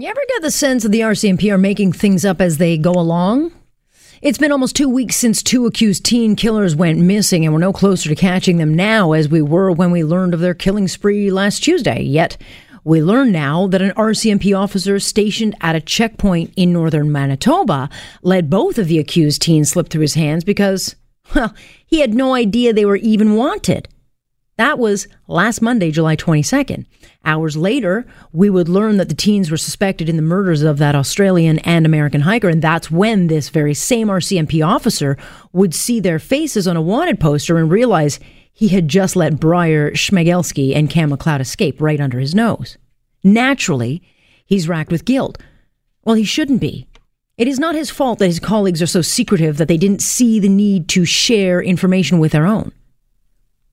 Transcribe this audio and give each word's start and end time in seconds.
You 0.00 0.08
ever 0.08 0.20
get 0.30 0.40
the 0.40 0.50
sense 0.50 0.82
that 0.82 0.88
the 0.88 1.00
RCMP 1.00 1.52
are 1.52 1.58
making 1.58 1.92
things 1.92 2.24
up 2.24 2.40
as 2.40 2.56
they 2.56 2.78
go 2.78 2.92
along? 2.92 3.52
It's 4.22 4.38
been 4.38 4.50
almost 4.50 4.74
two 4.74 4.88
weeks 4.88 5.14
since 5.14 5.42
two 5.42 5.66
accused 5.66 6.06
teen 6.06 6.36
killers 6.36 6.74
went 6.74 7.00
missing, 7.00 7.44
and 7.44 7.52
we're 7.52 7.60
no 7.60 7.74
closer 7.74 8.08
to 8.08 8.14
catching 8.14 8.56
them 8.56 8.72
now 8.72 9.12
as 9.12 9.28
we 9.28 9.42
were 9.42 9.70
when 9.70 9.90
we 9.90 10.02
learned 10.02 10.32
of 10.32 10.40
their 10.40 10.54
killing 10.54 10.88
spree 10.88 11.30
last 11.30 11.62
Tuesday. 11.62 12.00
Yet, 12.00 12.38
we 12.82 13.02
learn 13.02 13.30
now 13.30 13.66
that 13.66 13.82
an 13.82 13.90
RCMP 13.90 14.58
officer 14.58 14.98
stationed 15.00 15.54
at 15.60 15.76
a 15.76 15.82
checkpoint 15.82 16.54
in 16.56 16.72
northern 16.72 17.12
Manitoba 17.12 17.90
let 18.22 18.48
both 18.48 18.78
of 18.78 18.88
the 18.88 18.98
accused 18.98 19.42
teens 19.42 19.68
slip 19.68 19.90
through 19.90 20.00
his 20.00 20.14
hands 20.14 20.44
because, 20.44 20.96
well, 21.34 21.54
he 21.84 22.00
had 22.00 22.14
no 22.14 22.32
idea 22.32 22.72
they 22.72 22.86
were 22.86 22.96
even 22.96 23.36
wanted. 23.36 23.86
That 24.60 24.78
was 24.78 25.08
last 25.26 25.62
Monday, 25.62 25.90
July 25.90 26.16
22nd. 26.16 26.84
Hours 27.24 27.56
later, 27.56 28.04
we 28.30 28.50
would 28.50 28.68
learn 28.68 28.98
that 28.98 29.08
the 29.08 29.14
teens 29.14 29.50
were 29.50 29.56
suspected 29.56 30.06
in 30.06 30.16
the 30.16 30.22
murders 30.22 30.60
of 30.60 30.76
that 30.76 30.94
Australian 30.94 31.60
and 31.60 31.86
American 31.86 32.20
hiker, 32.20 32.50
and 32.50 32.60
that's 32.60 32.90
when 32.90 33.28
this 33.28 33.48
very 33.48 33.72
same 33.72 34.08
RCMP 34.08 34.62
officer 34.62 35.16
would 35.54 35.72
see 35.72 35.98
their 35.98 36.18
faces 36.18 36.68
on 36.68 36.76
a 36.76 36.82
wanted 36.82 37.18
poster 37.18 37.56
and 37.56 37.70
realize 37.70 38.20
he 38.52 38.68
had 38.68 38.86
just 38.86 39.16
let 39.16 39.40
Bryer 39.40 39.92
Schmegelsky 39.92 40.76
and 40.76 40.90
Kam 40.90 41.10
McLeod 41.10 41.40
escape 41.40 41.80
right 41.80 41.98
under 41.98 42.18
his 42.18 42.34
nose. 42.34 42.76
Naturally, 43.24 44.02
he's 44.44 44.68
racked 44.68 44.92
with 44.92 45.06
guilt. 45.06 45.38
Well, 46.04 46.16
he 46.16 46.24
shouldn't 46.24 46.60
be. 46.60 46.86
It 47.38 47.48
is 47.48 47.58
not 47.58 47.74
his 47.74 47.88
fault 47.88 48.18
that 48.18 48.26
his 48.26 48.38
colleagues 48.38 48.82
are 48.82 48.86
so 48.86 49.00
secretive 49.00 49.56
that 49.56 49.68
they 49.68 49.78
didn't 49.78 50.02
see 50.02 50.38
the 50.38 50.50
need 50.50 50.86
to 50.90 51.06
share 51.06 51.62
information 51.62 52.18
with 52.18 52.32
their 52.32 52.44
own. 52.44 52.72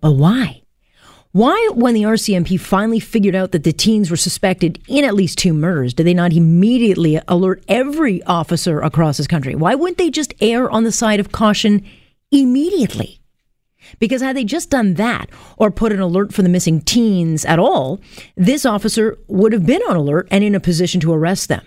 But 0.00 0.14
why? 0.14 0.61
Why, 1.34 1.70
when 1.72 1.94
the 1.94 2.02
RCMP 2.02 2.60
finally 2.60 3.00
figured 3.00 3.34
out 3.34 3.52
that 3.52 3.64
the 3.64 3.72
teens 3.72 4.10
were 4.10 4.18
suspected 4.18 4.82
in 4.86 5.02
at 5.02 5.14
least 5.14 5.38
two 5.38 5.54
murders, 5.54 5.94
did 5.94 6.06
they 6.06 6.12
not 6.12 6.34
immediately 6.34 7.18
alert 7.26 7.64
every 7.68 8.22
officer 8.24 8.80
across 8.80 9.16
this 9.16 9.26
country? 9.26 9.54
Why 9.54 9.74
wouldn't 9.74 9.96
they 9.96 10.10
just 10.10 10.34
err 10.42 10.70
on 10.70 10.84
the 10.84 10.92
side 10.92 11.20
of 11.20 11.32
caution 11.32 11.86
immediately? 12.30 13.18
Because 13.98 14.20
had 14.20 14.36
they 14.36 14.44
just 14.44 14.68
done 14.68 14.94
that 14.94 15.30
or 15.56 15.70
put 15.70 15.90
an 15.90 16.00
alert 16.00 16.34
for 16.34 16.42
the 16.42 16.50
missing 16.50 16.82
teens 16.82 17.46
at 17.46 17.58
all, 17.58 17.98
this 18.36 18.66
officer 18.66 19.18
would 19.26 19.54
have 19.54 19.64
been 19.64 19.82
on 19.88 19.96
alert 19.96 20.28
and 20.30 20.44
in 20.44 20.54
a 20.54 20.60
position 20.60 21.00
to 21.00 21.14
arrest 21.14 21.48
them. 21.48 21.66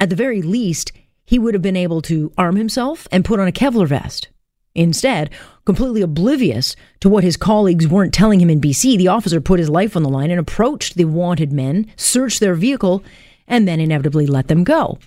At 0.00 0.08
the 0.08 0.16
very 0.16 0.40
least, 0.40 0.92
he 1.26 1.38
would 1.38 1.52
have 1.52 1.62
been 1.62 1.76
able 1.76 2.00
to 2.02 2.32
arm 2.38 2.56
himself 2.56 3.06
and 3.12 3.26
put 3.26 3.40
on 3.40 3.48
a 3.48 3.52
Kevlar 3.52 3.88
vest. 3.88 4.28
Instead, 4.76 5.30
completely 5.64 6.02
oblivious 6.02 6.76
to 7.00 7.08
what 7.08 7.24
his 7.24 7.38
colleagues 7.38 7.88
weren't 7.88 8.12
telling 8.12 8.40
him 8.40 8.50
in 8.50 8.60
BC, 8.60 8.98
the 8.98 9.08
officer 9.08 9.40
put 9.40 9.58
his 9.58 9.70
life 9.70 9.96
on 9.96 10.02
the 10.02 10.08
line 10.10 10.30
and 10.30 10.38
approached 10.38 10.96
the 10.96 11.06
wanted 11.06 11.50
men, 11.50 11.90
searched 11.96 12.40
their 12.40 12.54
vehicle, 12.54 13.02
and 13.48 13.66
then 13.66 13.80
inevitably 13.80 14.26
let 14.26 14.48
them 14.48 14.64
go. 14.64 14.98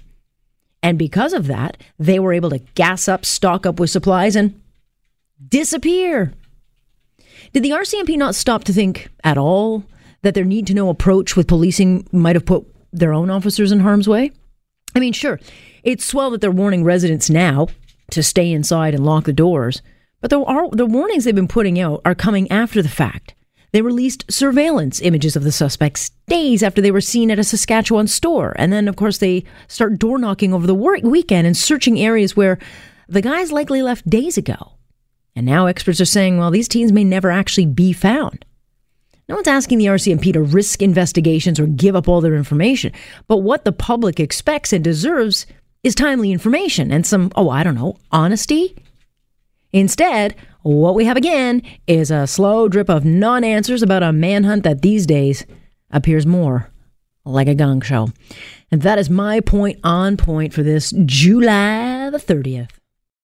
And 0.82 0.98
because 0.98 1.34
of 1.34 1.46
that, 1.48 1.78
they 2.00 2.20
were 2.20 2.34
able 2.34 2.50
to 2.50 2.60
gas 2.74 3.08
up, 3.08 3.26
stock 3.26 3.68
up 3.68 3.80
with 3.80 3.92
supplies, 3.92 4.36
and 4.36 4.60
disappear. 5.48 6.34
Did 7.54 7.62
the 7.62 7.72
RCMP 7.72 8.18
not 8.18 8.34
stop 8.34 8.64
to 8.64 8.74
think 8.74 9.10
at 9.24 9.38
all 9.38 9.84
that 10.24 10.34
their 10.34 10.46
need 10.46 10.66
to 10.68 10.74
know 10.74 10.90
approach 10.90 11.36
with 11.36 11.48
policing 11.48 12.08
might 12.12 12.36
have 12.36 12.46
put 12.46 12.66
their 12.92 13.14
own 13.14 13.30
officers 13.30 13.72
in 13.72 13.82
harm's 13.82 14.10
way? 14.10 14.32
I 14.96 15.00
mean, 15.00 15.14
sure, 15.14 15.40
it's 15.84 16.06
swell 16.06 16.32
that 16.32 16.42
they're 16.42 16.50
warning 16.50 16.84
residents 16.84 17.30
now 17.30 17.68
to 18.12 18.24
stay 18.24 18.52
inside 18.52 18.94
and 18.94 19.06
lock 19.06 19.26
the 19.26 19.34
doors. 19.34 19.82
But 20.22 20.30
the, 20.30 20.40
warnings 20.40 21.24
they've 21.24 21.36
been 21.36 21.48
putting 21.48 21.80
out 21.80 22.02
are 22.06 22.16
coming 22.16 22.52
after 22.52 22.82
the 22.82 22.90
fact. 22.90 23.34
They 23.72 23.82
released 23.82 24.32
surveillance 24.32 25.00
images 25.00 25.36
of 25.36 25.44
the 25.44 25.52
suspects 25.52 26.10
days 26.28 26.64
after 26.64 26.82
they 26.82 26.92
were 26.92 27.02
seen 27.02 27.30
at 27.30 27.40
a 27.40 27.44
Saskatchewan 27.44 28.08
store. 28.08 28.54
And 28.58 28.74
then, 28.74 28.88
of 28.88 28.96
course, 28.96 29.20
they 29.20 29.44
start 29.68 30.00
door 30.00 30.18
knocking 30.18 30.54
over 30.54 30.66
the 30.66 30.74
work 30.74 31.04
weekend 31.04 31.46
and 31.46 31.56
searching 31.56 32.00
areas 32.00 32.36
where 32.36 32.58
the 33.08 33.22
guys 33.22 33.52
likely 33.52 33.82
left 33.82 34.10
days 34.10 34.38
ago. 34.38 34.74
And 35.36 35.46
now 35.46 35.68
experts 35.68 36.02
are 36.02 36.06
saying, 36.06 36.38
well, 36.38 36.52
these 36.52 36.68
teens 36.68 36.92
may 36.92 37.04
never 37.04 37.30
actually 37.30 37.68
be 37.68 37.94
found. 37.94 38.44
No 39.28 39.36
one's 39.36 39.48
asking 39.48 39.78
the 39.78 39.86
RCMP 39.86 40.34
to 40.34 40.42
risk 40.42 40.82
investigations 40.82 41.60
or 41.60 41.68
give 41.68 41.96
up 41.96 42.08
all 42.08 42.20
their 42.20 42.36
information. 42.36 42.92
But 43.28 43.38
what 43.38 43.64
the 43.64 43.72
public 43.72 44.20
expects 44.20 44.74
and 44.74 44.84
deserves 44.84 45.46
is 45.84 45.96
timely 45.96 46.32
information 46.32 46.92
and 46.92 47.06
some, 47.06 47.32
oh, 47.36 47.50
I 47.50 47.64
don't 47.64 47.76
know, 47.76 47.98
honesty. 48.12 48.76
Instead, 49.72 50.36
what 50.62 50.96
we 50.96 51.06
have 51.06 51.18
again 51.18 51.62
is 51.88 52.12
a 52.12 52.28
slow 52.28 52.68
drip 52.68 52.90
of 52.90 53.06
non 53.06 53.44
answers 53.44 53.84
about 53.84 54.04
a 54.04 54.12
manhunt 54.12 54.64
that 54.64 54.82
these 54.82 55.06
days 55.06 55.46
appears 55.92 56.26
more 56.26 56.70
like 57.24 57.48
a 57.48 57.56
gong 57.56 57.82
show. 57.82 58.10
And 58.72 58.82
that 58.82 59.00
is 59.00 59.10
my 59.10 59.40
point 59.40 59.80
on 59.84 60.18
point 60.18 60.54
for 60.54 60.64
this 60.64 60.92
July 61.06 62.10
the 62.10 62.18
30th. 62.18 62.79